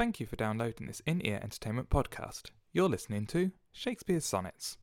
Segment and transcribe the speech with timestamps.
[0.00, 2.44] Thank you for downloading this in ear entertainment podcast.
[2.72, 4.78] You're listening to Shakespeare's Sonnets.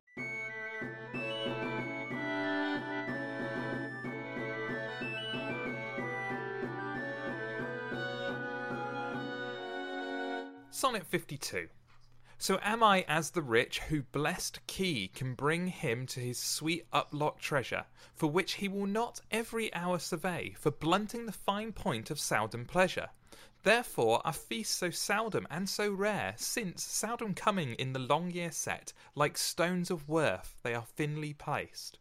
[10.70, 11.66] Sonnet 52.
[12.38, 16.88] So am I as the rich who blessed key can bring him to his sweet
[16.92, 22.12] uplocked treasure, for which he will not every hour survey, for blunting the fine point
[22.12, 23.08] of seldom pleasure.
[23.64, 28.52] Therefore are feasts so seldom and so rare, since, seldom coming in the long year
[28.52, 31.98] set, like stones of worth they are thinly placed.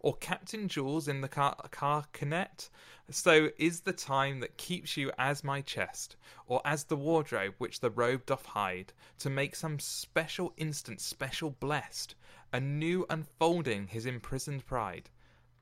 [0.00, 2.70] Or Captain jewels in the car- carcanet,
[3.08, 6.16] so is the time that keeps you as my chest,
[6.48, 11.50] or as the wardrobe which the robe doth hide, to make some special instant special
[11.50, 12.16] blessed,
[12.52, 15.08] a new unfolding his imprisoned pride.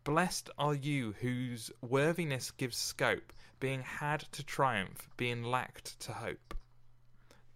[0.05, 6.55] Blessed are you whose worthiness gives scope, being had to triumph, being lacked to hope.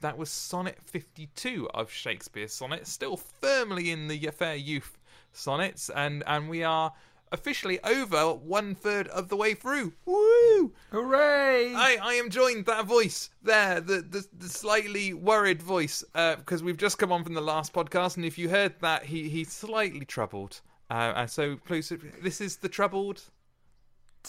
[0.00, 4.96] That was Sonnet 52 of Shakespeare's sonnets, still firmly in the fair youth
[5.32, 6.92] sonnets, and, and we are
[7.32, 9.92] officially over one third of the way through.
[10.04, 10.72] Woo!
[10.90, 11.74] Hooray!
[11.74, 16.76] I, I am joined that voice there, the the, the slightly worried voice, because we've
[16.76, 20.04] just come on from the last podcast, and if you heard that, he he's slightly
[20.04, 20.60] troubled.
[20.90, 23.22] Uh, and so, please, this is the troubled.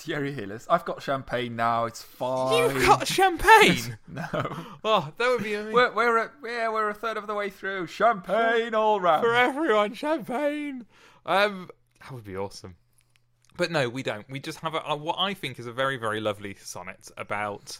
[0.01, 0.65] Thierry Hillis.
[0.69, 1.85] I've got champagne now.
[1.85, 2.75] It's fine.
[2.75, 3.97] You've got champagne.
[4.07, 4.25] no.
[4.83, 5.73] oh, that would be amazing.
[5.73, 7.87] We're we're a, yeah we're a third of the way through.
[7.87, 9.23] Champagne all round.
[9.23, 10.85] for everyone, champagne.
[11.25, 11.69] Um,
[12.01, 12.75] that would be awesome.
[13.57, 14.29] But no, we don't.
[14.29, 17.77] We just have a, a, what I think is a very, very lovely sonnet about,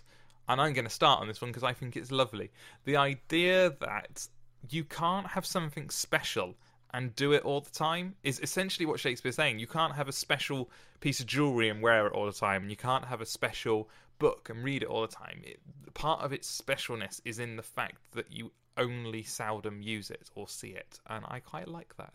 [0.49, 2.51] and I'm going to start on this one because I think it's lovely.
[2.83, 4.27] The idea that
[4.69, 6.55] you can't have something special
[6.93, 9.59] and do it all the time is essentially what Shakespeare's saying.
[9.59, 12.71] You can't have a special piece of jewelry and wear it all the time, and
[12.71, 15.41] you can't have a special book and read it all the time.
[15.43, 15.59] It,
[15.93, 20.47] part of its specialness is in the fact that you only seldom use it or
[20.47, 22.13] see it, and I quite like that.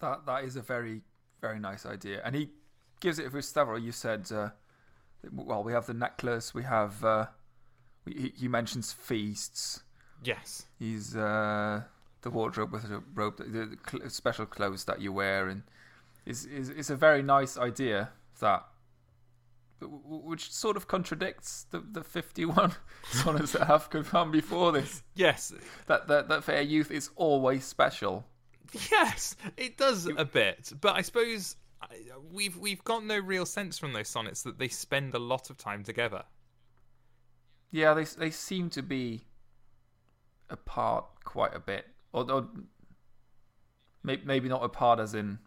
[0.00, 1.00] That that is a very
[1.40, 2.50] very nice idea, and he
[3.00, 3.78] gives it for several.
[3.78, 4.50] You said, uh,
[5.32, 6.52] well, we have the necklace.
[6.52, 7.04] We have.
[7.04, 7.26] Uh,
[8.06, 9.82] he, he mentions feasts.
[10.24, 10.66] Yes.
[10.78, 11.82] He's uh,
[12.22, 15.62] the wardrobe with the robe, the, the special clothes that you wear, and
[16.24, 18.10] is is it's a very nice idea
[18.40, 18.66] that,
[19.80, 22.72] which sort of contradicts the the fifty one
[23.10, 25.02] sonnets that have come before this.
[25.14, 25.52] Yes.
[25.86, 28.24] That that that fair youth is always special.
[28.90, 31.56] Yes, it does a bit, but I suppose
[32.32, 35.56] we've we've got no real sense from those sonnets that they spend a lot of
[35.56, 36.24] time together.
[37.70, 39.26] Yeah, they they seem to be
[40.50, 42.48] apart quite a bit, or
[44.02, 45.38] maybe not apart as in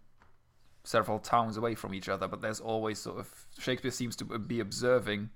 [0.84, 4.60] several towns away from each other, but there's always sort of Shakespeare seems to be
[4.60, 5.30] observing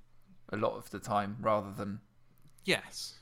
[0.50, 2.00] a lot of the time rather than
[2.66, 3.19] yes,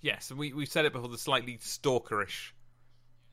[0.00, 0.32] yes.
[0.32, 1.08] We we've said it before.
[1.08, 2.52] The slightly stalkerish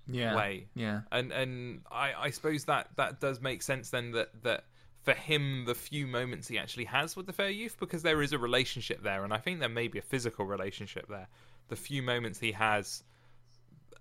[0.07, 0.35] yeah.
[0.35, 0.67] way.
[0.73, 1.01] Yeah.
[1.11, 4.65] And and I, I suppose that that does make sense then that that
[5.03, 8.33] for him the few moments he actually has with the fair youth because there is
[8.33, 11.27] a relationship there and I think there may be a physical relationship there.
[11.67, 13.03] The few moments he has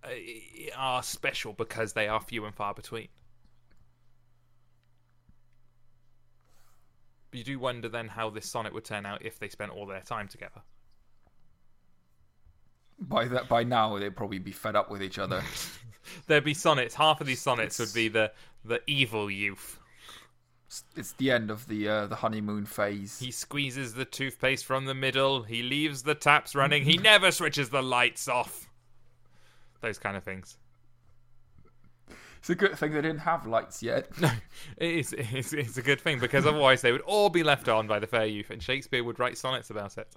[0.04, 0.09] uh,
[0.77, 3.09] are special because they are few and far between.
[7.31, 9.87] But you do wonder then how this sonnet would turn out if they spent all
[9.87, 10.62] their time together.
[12.99, 15.43] By that, by now they'd probably be fed up with each other.
[16.27, 16.94] There'd be sonnets.
[16.94, 18.33] Half of these sonnets it's, would be the
[18.65, 19.78] the evil youth.
[20.97, 23.21] It's the end of the uh, the honeymoon phase.
[23.21, 25.43] He squeezes the toothpaste from the middle.
[25.43, 26.84] He leaves the taps running.
[26.84, 28.69] he never switches the lights off.
[29.81, 30.56] Those kind of things.
[32.38, 34.09] It's a good thing they didn't have lights yet.
[34.21, 34.31] No,
[34.77, 35.15] it is.
[35.16, 38.06] It's, it's a good thing because otherwise they would all be left on by the
[38.06, 40.09] fair youth, and Shakespeare would write sonnets about it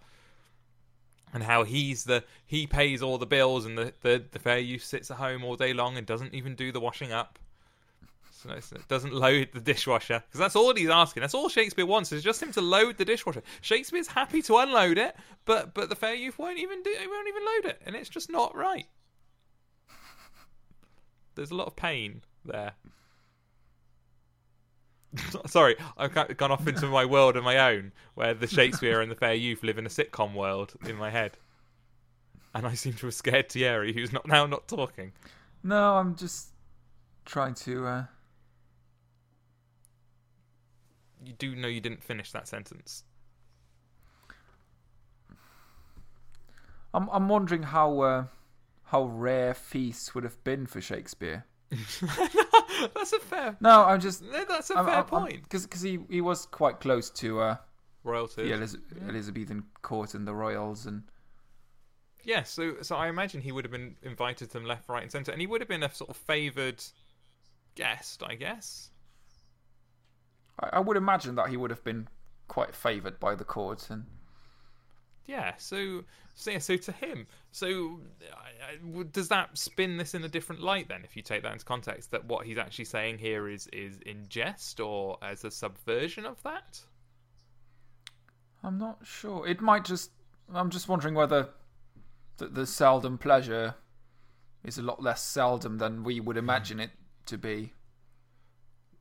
[1.33, 4.83] and how he's the he pays all the bills and the, the, the fair youth
[4.83, 7.37] sits at home all day long and doesn't even do the washing up
[8.45, 8.87] it?
[8.87, 10.23] Doesn't load the dishwasher.
[10.27, 11.21] Because that's all he's asking.
[11.21, 13.43] That's all shakespeare wants is just him to load the dishwasher.
[13.61, 15.15] Shakespeare's happy to unload it
[15.45, 18.29] but but the fair youth won't even do won't even load it and it's just
[18.29, 18.85] not right.
[21.35, 22.73] There's a lot of pain there.
[25.47, 29.15] Sorry, I've gone off into my world of my own, where the Shakespeare and the
[29.15, 31.37] fair youth live in a sitcom world in my head,
[32.53, 35.13] and I seem to have scared Thierry, who's not now not talking.
[35.63, 36.49] No, I'm just
[37.25, 37.87] trying to.
[37.87, 38.03] Uh...
[41.23, 43.03] You do know you didn't finish that sentence.
[46.93, 48.25] I'm I'm wondering how uh,
[48.85, 51.45] how rare feasts would have been for Shakespeare.
[52.95, 53.57] that's a fair.
[53.61, 54.23] No, I'm just.
[54.23, 55.43] No, that's a I'm, fair I'm, point.
[55.43, 57.57] Because because he he was quite close to uh
[58.03, 58.35] royalties.
[58.49, 58.77] the Eliz-
[59.07, 61.03] Elizabethan court and the royals and
[62.23, 65.11] Yeah, so so I imagine he would have been invited to them left, right, and
[65.11, 66.83] centre, and he would have been a sort of favoured
[67.75, 68.88] guest, I guess.
[70.59, 72.07] I, I would imagine that he would have been
[72.47, 74.05] quite favoured by the court and
[75.25, 76.03] Yeah, so
[76.35, 77.99] so, yeah, so to him, so
[78.33, 81.03] I- I- w- does that spin this in a different light then?
[81.03, 84.27] If you take that into context, that what he's actually saying here is is in
[84.29, 86.81] jest or as a subversion of that?
[88.63, 89.47] I'm not sure.
[89.47, 90.11] It might just.
[90.53, 91.49] I'm just wondering whether
[92.37, 93.75] the, the seldom pleasure
[94.63, 96.91] is a lot less seldom than we would imagine it
[97.27, 97.73] to be.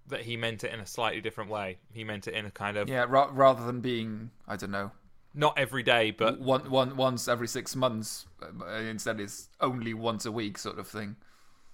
[0.09, 1.79] That he meant it in a slightly different way.
[1.93, 4.91] He meant it in a kind of Yeah, ra- rather than being, I don't know,
[5.35, 8.27] not every day, but one, one, once every six months.
[8.43, 11.17] uh, Instead, it's only once a week sort of thing.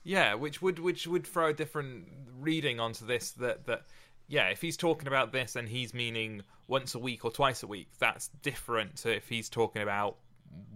[0.03, 2.09] Yeah, which would which would throw a different
[2.39, 3.31] reading onto this.
[3.33, 3.87] That that
[4.29, 7.67] yeah, if he's talking about this and he's meaning once a week or twice a
[7.67, 10.17] week, that's different to if he's talking about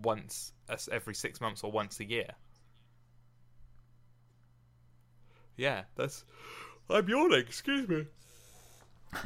[0.03, 0.53] once
[0.91, 2.31] every six months or once a year.
[5.57, 6.25] Yeah, that's.
[6.91, 7.41] I'm yawning.
[7.41, 8.07] Excuse me.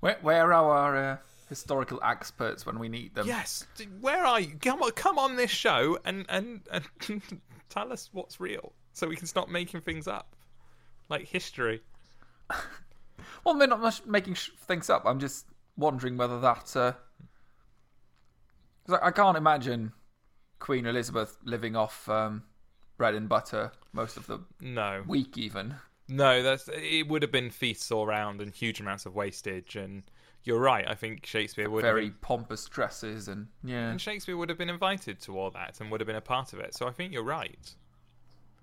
[0.00, 1.16] Where, where are our uh,
[1.48, 3.26] historical experts when we need them?
[3.26, 3.66] Yes,
[4.00, 4.54] where are you?
[4.60, 6.84] Come on, come on this show and and and
[7.68, 10.36] tell us what's real, so we can stop making things up,
[11.08, 11.82] like history.
[13.44, 15.02] Well, we're not much making sh- things up.
[15.04, 15.46] I'm just
[15.76, 16.76] wondering whether that.
[16.76, 16.92] Uh...
[19.02, 19.92] I can't imagine
[20.58, 22.44] Queen Elizabeth living off um,
[22.96, 25.76] bread and butter most of the No, week, even.
[26.08, 27.08] No, that's it.
[27.08, 29.76] Would have been feasts all round and huge amounts of wastage.
[29.76, 30.02] And
[30.44, 30.86] you're right.
[30.88, 33.90] I think Shakespeare would Very have pompous dresses and yeah.
[33.90, 36.52] and Shakespeare would have been invited to all that and would have been a part
[36.52, 36.74] of it.
[36.74, 37.74] So I think you're right.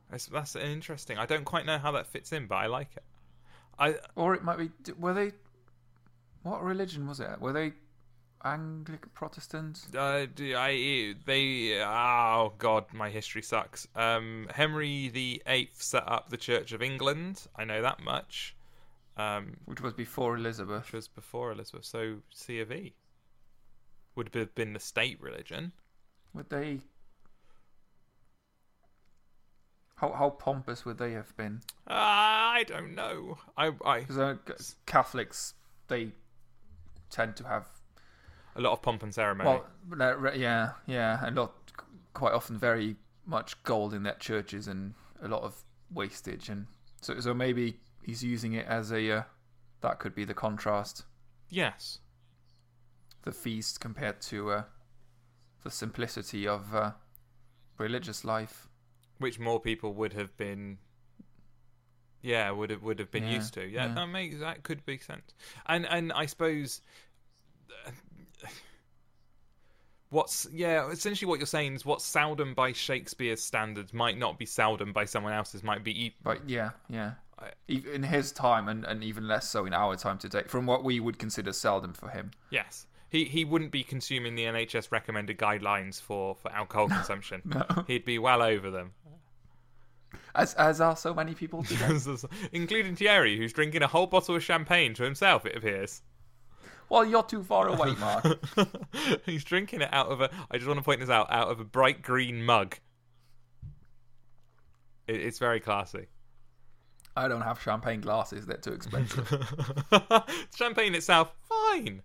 [0.09, 1.18] That's, that's interesting.
[1.18, 3.03] I don't quite know how that fits in, but I like it.
[3.77, 4.69] I Or it might be.
[5.00, 5.33] Were they?
[6.44, 7.42] What religion was it?
[7.42, 7.74] Were they
[8.45, 9.88] Anglican Protestant?
[9.97, 13.88] uh, I they oh god, my history sucks.
[13.95, 17.47] Um, Henry the Eighth set up the Church of England.
[17.56, 18.56] I know that much.
[19.18, 20.83] Um, Which was before Elizabeth.
[20.86, 21.86] which was before Elizabeth.
[21.86, 22.94] So C of E
[24.15, 25.71] would have been the state religion.
[26.33, 26.81] Would they?
[29.95, 31.62] How how pompous would they have been?
[31.88, 33.38] I don't know.
[33.57, 34.36] I, I Because uh,
[34.86, 35.53] Catholics
[35.88, 36.12] they
[37.09, 37.68] tend to have
[38.56, 39.62] a lot of pomp and ceremony.
[39.90, 41.54] well, yeah, yeah, a lot,
[42.13, 46.68] quite often very much gold in their churches and a lot of wastage, and
[47.02, 49.24] so so maybe he's using it as a uh,
[49.81, 51.04] that could be the contrast,
[51.50, 52.00] yes.
[53.24, 54.63] the feast compared to uh,
[55.63, 56.92] the simplicity of uh,
[57.78, 58.68] religious life.
[59.18, 60.78] Which more people would have been.
[62.22, 63.66] Yeah, would have would have been Yeah, used to.
[63.66, 63.94] Yeah, yeah.
[63.94, 65.34] that makes that could make sense.
[65.66, 66.81] And and I suppose.
[70.10, 70.90] What's yeah?
[70.90, 75.06] Essentially, what you're saying is what's seldom by Shakespeare's standards might not be seldom by
[75.06, 75.64] someone else's.
[75.64, 77.14] Might be e- But yeah, yeah.
[77.40, 80.84] I- In his time, and, and even less so in our time today, from what
[80.84, 82.32] we would consider seldom for him.
[82.50, 82.88] yes.
[83.10, 87.42] He he wouldn't be consuming the NHS recommended guidelines for for alcohol consumption.
[87.46, 87.66] no.
[87.88, 88.92] He'd be well over them.
[90.34, 91.98] As as are so many people today.
[92.52, 95.46] including Thierry, who's drinking a whole bottle of champagne to himself.
[95.46, 96.02] It appears
[96.90, 98.26] well, you're too far away, Mark.
[99.26, 100.30] he's drinking it out of a.
[100.52, 102.78] I just want to point this out out of a bright green mug.
[105.07, 106.07] It, it's very classy.
[107.16, 109.28] I don't have champagne glasses; they're too expensive.
[110.56, 112.02] champagne itself, fine.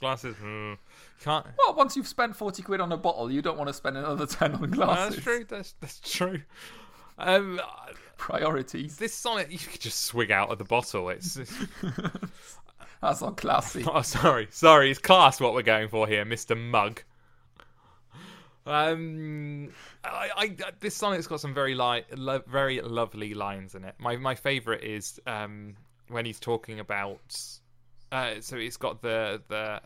[0.00, 0.78] Glasses, mm,
[1.22, 1.46] can't.
[1.58, 4.24] well, once you've spent forty quid on a bottle, you don't want to spend another
[4.26, 5.16] ten on No, glasses.
[5.16, 5.44] that's true.
[5.48, 6.40] That's that's true.
[7.18, 7.60] Um,
[8.16, 8.96] Priorities.
[8.96, 11.10] this sonnet you could just swig out of the bottle.
[11.10, 11.36] It's.
[11.36, 11.52] it's
[13.00, 13.84] That's not classy.
[13.92, 14.90] Oh, sorry, sorry.
[14.90, 17.02] It's class what we're going for here, Mister Mug.
[18.66, 19.70] Um,
[20.04, 23.94] I, I this sonnet's got some very li- lo- very lovely lines in it.
[23.98, 25.76] My my favorite is um
[26.08, 27.36] when he's talking about.
[28.12, 29.80] Uh, so it's got the the.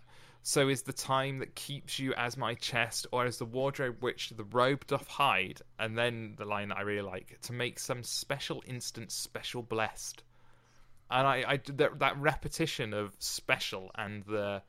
[0.47, 4.31] So is the time that keeps you as my chest, or as the wardrobe which
[4.37, 5.63] the robe doth hide?
[5.79, 10.23] And then the line that I really like to make some special instance special blessed
[11.15, 14.63] and I, I that, that repetition of special and the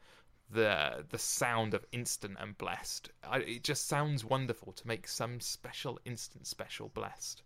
[0.52, 5.40] the the sound of instant and blessed I, it just sounds wonderful to make some
[5.40, 7.42] special instant special blessed.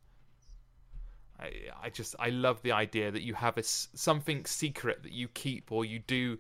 [1.40, 1.52] I,
[1.82, 5.72] I just I love the idea that you have a something secret that you keep
[5.72, 6.38] or you do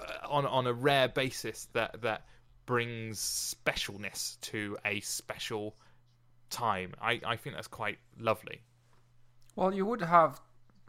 [0.00, 2.24] uh, on on a rare basis that that
[2.64, 5.74] brings specialness to a special
[6.50, 6.94] time.
[7.00, 8.60] I, I think that's quite lovely.
[9.56, 10.40] Well, you would have,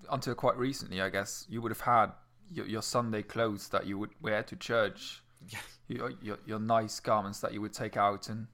[0.09, 2.07] until quite recently, I guess, you would have had
[2.51, 5.59] your, your Sunday clothes that you would wear to church, Yeah.
[5.87, 8.47] your, your your nice garments that you would take out, and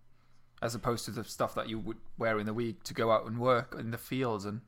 [0.62, 3.26] as opposed to the stuff that you would wear in the week to go out
[3.28, 4.62] and work in the fields and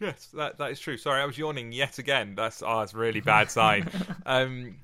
[0.00, 0.96] Yes, that that is true.
[0.96, 2.34] Sorry, I was yawning yet again.
[2.36, 3.90] That's oh, that's a really bad sign.
[4.26, 4.76] um,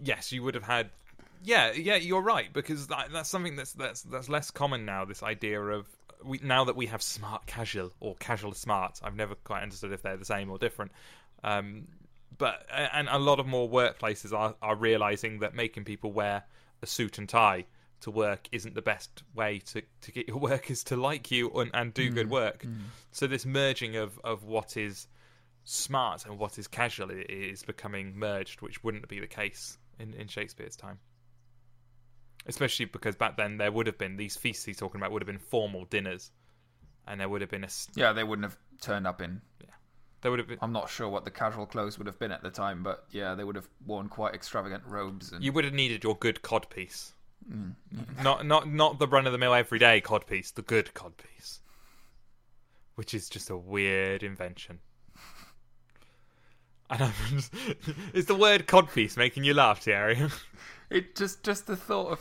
[0.00, 0.90] yes, you would have had.
[1.42, 5.04] Yeah, yeah, you're right because that, that's something that's that's that's less common now.
[5.04, 5.86] This idea of
[6.24, 9.00] we now that we have smart casual or casual smart.
[9.02, 10.92] I've never quite understood if they're the same or different.
[11.42, 11.88] Um,
[12.36, 16.44] but and a lot of more workplaces are are realizing that making people wear
[16.82, 17.66] a suit and tie
[18.00, 21.70] to work isn't the best way to, to get your workers to like you and,
[21.74, 22.64] and do good work.
[23.12, 25.06] So this merging of, of what is
[25.64, 30.28] smart and what is casual is becoming merged, which wouldn't be the case in, in
[30.28, 30.98] Shakespeare's time.
[32.46, 35.26] Especially because back then there would have been these feasts he's talking about would have
[35.26, 36.30] been formal dinners,
[37.06, 39.40] and there would have been a yeah, they wouldn't have turned up in.
[39.60, 39.70] yeah
[40.22, 42.42] there would have been I'm not sure what the casual clothes would have been at
[42.42, 45.74] the time, but yeah, they would have worn quite extravagant robes and you would have
[45.74, 47.12] needed your good codpiece,
[47.50, 47.74] mm,
[48.22, 51.60] not not not the run of the mill everyday codpiece, the good codpiece,
[52.96, 54.80] which is just a weird invention.
[56.90, 57.54] And I'm just,
[58.14, 60.20] is the word codpiece making you laugh, Thierry?
[60.90, 62.20] it just just the thought of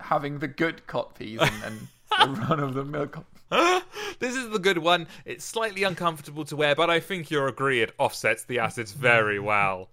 [0.00, 1.88] having the good codpiece and,
[2.18, 3.08] and the run of the mill.
[4.20, 5.06] this is the good one.
[5.24, 9.38] It's slightly uncomfortable to wear, but I think you'll agree it offsets the acids very
[9.38, 9.88] well.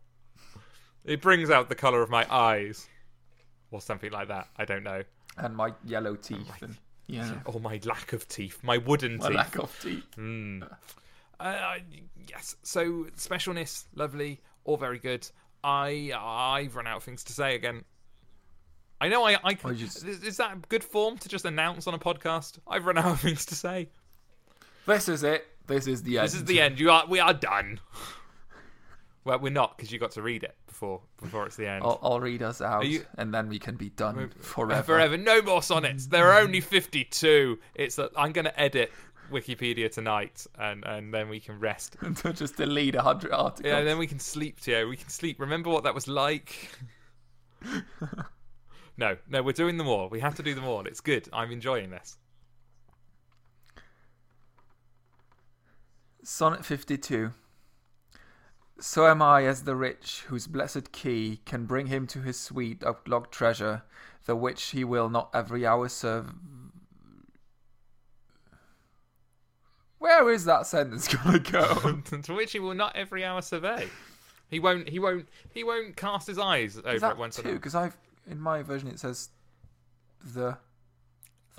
[1.06, 2.88] It brings out the colour of my eyes.
[3.72, 4.48] Or something like that.
[4.58, 5.04] I don't know.
[5.38, 8.60] and my yellow teeth and yeah, Or my lack of teeth.
[8.64, 9.22] My wooden teeth.
[9.22, 9.38] my teeth.
[9.38, 10.04] lack of teeth.
[10.18, 10.70] Mm.
[11.40, 11.76] Uh,
[12.30, 12.56] yes.
[12.64, 15.28] So specialness, lovely, all very good.
[15.64, 17.84] I I've run out of things to say again.
[19.00, 22.00] I know I I I just- is, that good form to just announce on a
[22.00, 22.58] podcast?
[22.68, 23.90] I've run out of things to say.
[24.86, 25.46] This is it.
[25.68, 26.26] This is the end.
[26.26, 26.80] This is the end.
[26.80, 27.80] You are we are done.
[29.26, 31.84] Well, we're not because you got to read it before before it's the end.
[31.84, 34.84] I'll, I'll read us out, you- and then we can be done forever.
[34.84, 36.08] Forever, no more sonnets.
[36.08, 37.60] There are only fifty-two.
[37.76, 38.92] It's that I'm going to edit
[39.30, 41.98] Wikipedia tonight, and and then we can rest.
[42.24, 43.66] to just delete a hundred articles.
[43.70, 44.88] Yeah, and then we can sleep, Tio.
[44.88, 45.42] We can sleep.
[45.42, 46.70] Remember what that was like?
[48.98, 50.10] no, no, we're doing them all.
[50.10, 50.86] We have to do them all.
[50.88, 51.30] It's good.
[51.32, 52.18] I'm enjoying this.
[56.24, 57.32] Sonnet 52.
[58.80, 62.82] So am I as the rich, whose blessed key can bring him to his sweet
[62.82, 63.84] uplocked treasure,
[64.26, 66.34] the which he will not every hour serve.
[70.00, 72.02] Where is that sentence gonna go?
[72.22, 73.88] to which he will not every hour survey.
[74.50, 74.90] He won't.
[74.90, 75.28] He won't.
[75.54, 77.40] He won't cast his eyes over is it once.
[77.40, 77.98] Because I've
[78.30, 79.30] in my version it says
[80.34, 80.58] the.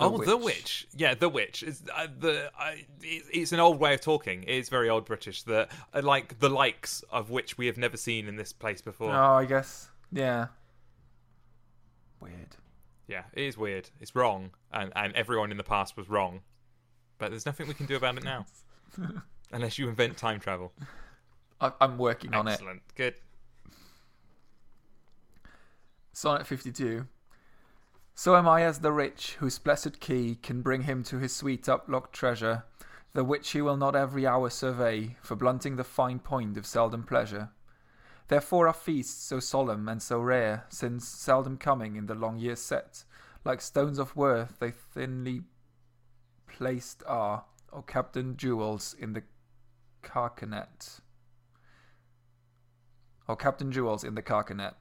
[0.01, 0.87] Oh, the witch.
[0.95, 2.51] Yeah, the witch is uh, the.
[2.57, 2.71] Uh,
[3.01, 4.45] it, it's an old way of talking.
[4.47, 5.43] It's very old British.
[5.43, 9.11] The uh, like the likes of which we have never seen in this place before.
[9.11, 9.89] Oh, I guess.
[10.11, 10.47] Yeah.
[12.21, 12.55] Weird.
[13.07, 13.89] Yeah, it is weird.
[13.99, 16.41] It's wrong, and and everyone in the past was wrong.
[17.17, 18.45] But there's nothing we can do about it now,
[19.51, 20.71] unless you invent time travel.
[21.59, 22.51] I, I'm working on it.
[22.53, 22.81] Excellent.
[22.95, 23.15] Good.
[26.19, 27.07] Sonnet 52.
[28.13, 31.63] So am I as the rich, whose blessed key can bring him to his sweet
[31.63, 32.65] uplocked treasure,
[33.13, 37.03] the which he will not every hour survey, for blunting the fine point of seldom
[37.03, 37.51] pleasure.
[38.27, 42.59] Therefore are feasts so solemn and so rare, since seldom coming in the long years
[42.59, 43.05] set,
[43.45, 45.43] like stones of worth they thinly
[46.47, 49.23] placed are, or captain jewels in the
[50.03, 50.99] carcanet.
[53.25, 54.73] Or captain jewels in the carcanet.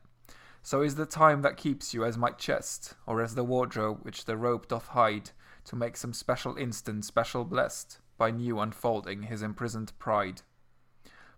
[0.69, 4.27] So is the time that keeps you as my chest, or as the wardrobe which
[4.27, 5.31] the robe doth hide,
[5.65, 10.43] to make some special instant special blessed, by new unfolding his imprisoned pride.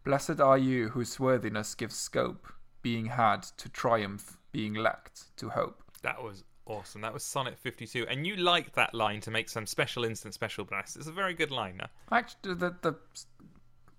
[0.02, 5.84] Blessed are you whose worthiness gives scope, being had to triumph, being lacked to hope.
[6.02, 7.02] That was awesome.
[7.02, 10.64] That was Sonnet 52, and you liked that line to make some special instant special
[10.64, 10.96] blast.
[10.96, 11.80] It's a very good line.
[12.10, 12.96] Actually, the the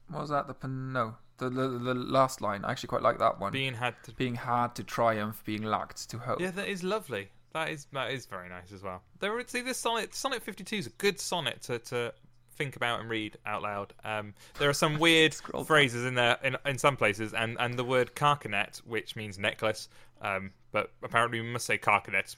[0.09, 0.47] what was that?
[0.47, 1.15] The pen- no,
[1.49, 2.63] the, the the last line.
[2.65, 3.51] I actually quite like that one.
[3.51, 4.11] Being had to.
[4.13, 6.39] being hard to triumph, being lacked to hope.
[6.41, 7.29] Yeah, that is lovely.
[7.53, 9.01] That is that is very nice as well.
[9.19, 12.13] There, are- see, this sonnet Sonnet 52 is a good sonnet to to
[12.55, 13.93] think about and read out loud.
[14.03, 17.83] Um, there are some weird phrases in there in, in some places, and, and the
[17.83, 19.89] word carcanet, which means necklace,
[20.21, 22.35] um, but apparently we must say carcanet.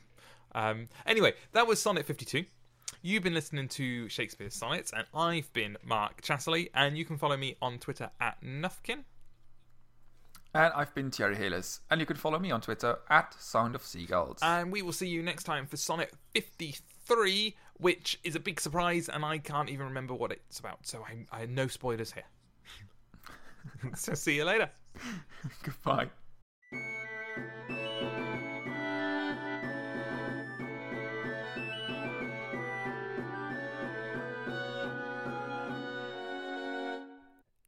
[0.56, 2.46] Um, anyway, that was Sonnet 52.
[3.06, 7.36] You've been listening to Shakespeare's Sonnets, and I've been Mark Chatterley, and you can follow
[7.36, 9.04] me on Twitter at Nufkin.
[10.54, 13.84] And I've been Thierry Halis, and you can follow me on Twitter at Sound of
[13.84, 14.40] Seagulls.
[14.42, 19.10] And we will see you next time for Sonnet 53, which is a big surprise,
[19.10, 20.88] and I can't even remember what it's about.
[20.88, 22.24] So I, I no spoilers here.
[23.96, 24.70] so see you later.
[25.64, 26.08] Goodbye.